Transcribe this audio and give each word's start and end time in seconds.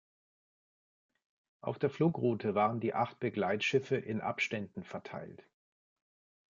Auf 1.61 1.77
der 1.77 1.91
Flugroute 1.91 2.55
waren 2.55 2.79
die 2.79 2.95
acht 2.95 3.19
Begleitschiffe 3.19 3.97
in 3.97 4.19
Abständen 4.19 4.83
verteilt. 4.83 5.43